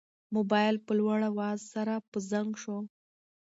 [0.35, 2.77] موبایل په لوړ اواز سره په زنګ شو.